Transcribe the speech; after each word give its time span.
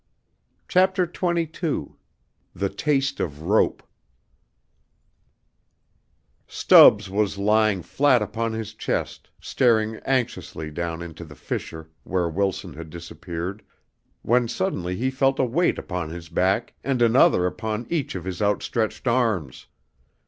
CHAPTER 0.67 1.05
XXII 1.05 1.89
The 2.55 2.69
Taste 2.69 3.19
of 3.19 3.43
Rope 3.43 3.83
Stubbs 6.47 7.07
was 7.07 7.37
lying 7.37 7.83
flat 7.83 8.19
upon 8.23 8.53
his 8.53 8.73
chest 8.73 9.29
staring 9.39 9.97
anxiously 9.97 10.71
down 10.71 11.03
into 11.03 11.23
the 11.23 11.35
fissure 11.35 11.91
where 12.03 12.27
Wilson 12.27 12.73
had 12.73 12.89
disappeared 12.89 13.63
when 14.23 14.47
suddenly 14.47 14.95
he 14.95 15.11
felt 15.11 15.37
a 15.37 15.45
weight 15.45 15.77
upon 15.77 16.09
his 16.09 16.29
back 16.29 16.73
and 16.83 16.99
another 17.03 17.45
upon 17.45 17.85
each 17.87 18.15
of 18.15 18.23
his 18.25 18.41
outstretched 18.41 19.07
arms. 19.07 19.67